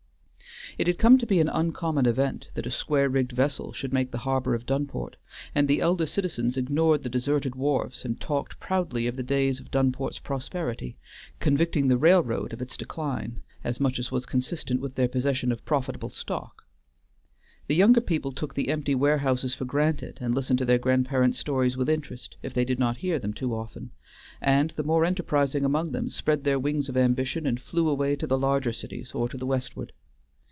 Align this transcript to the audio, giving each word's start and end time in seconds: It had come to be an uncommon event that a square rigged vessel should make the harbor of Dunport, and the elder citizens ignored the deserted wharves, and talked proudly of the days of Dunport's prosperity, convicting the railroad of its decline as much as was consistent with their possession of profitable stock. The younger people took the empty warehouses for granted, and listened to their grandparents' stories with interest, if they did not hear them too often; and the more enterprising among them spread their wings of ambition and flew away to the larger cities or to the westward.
It 0.77 0.87
had 0.87 0.97
come 0.97 1.17
to 1.17 1.27
be 1.27 1.41
an 1.41 1.49
uncommon 1.49 2.05
event 2.05 2.47
that 2.53 2.65
a 2.65 2.71
square 2.71 3.09
rigged 3.09 3.33
vessel 3.33 3.73
should 3.73 3.91
make 3.91 4.11
the 4.11 4.19
harbor 4.19 4.55
of 4.55 4.65
Dunport, 4.65 5.17
and 5.53 5.67
the 5.67 5.81
elder 5.81 6.05
citizens 6.05 6.55
ignored 6.55 7.03
the 7.03 7.09
deserted 7.09 7.55
wharves, 7.57 8.05
and 8.05 8.17
talked 8.21 8.57
proudly 8.61 9.05
of 9.05 9.17
the 9.17 9.21
days 9.21 9.59
of 9.59 9.69
Dunport's 9.69 10.19
prosperity, 10.19 10.95
convicting 11.41 11.89
the 11.89 11.97
railroad 11.97 12.53
of 12.53 12.61
its 12.61 12.77
decline 12.77 13.41
as 13.65 13.81
much 13.81 13.99
as 13.99 14.11
was 14.13 14.25
consistent 14.25 14.79
with 14.79 14.95
their 14.95 15.09
possession 15.09 15.51
of 15.51 15.65
profitable 15.65 16.09
stock. 16.09 16.63
The 17.67 17.75
younger 17.75 18.01
people 18.01 18.31
took 18.31 18.55
the 18.55 18.69
empty 18.69 18.95
warehouses 18.95 19.53
for 19.53 19.65
granted, 19.65 20.19
and 20.21 20.33
listened 20.33 20.59
to 20.59 20.65
their 20.65 20.79
grandparents' 20.79 21.37
stories 21.37 21.75
with 21.75 21.89
interest, 21.89 22.37
if 22.41 22.53
they 22.53 22.63
did 22.63 22.79
not 22.79 22.99
hear 22.99 23.19
them 23.19 23.33
too 23.33 23.53
often; 23.53 23.91
and 24.39 24.69
the 24.77 24.83
more 24.83 25.03
enterprising 25.03 25.65
among 25.65 25.91
them 25.91 26.07
spread 26.09 26.45
their 26.45 26.57
wings 26.57 26.87
of 26.87 26.95
ambition 26.95 27.45
and 27.45 27.59
flew 27.59 27.89
away 27.89 28.15
to 28.15 28.25
the 28.25 28.37
larger 28.37 28.71
cities 28.71 29.11
or 29.11 29.27
to 29.27 29.37
the 29.37 29.45
westward. 29.45 29.91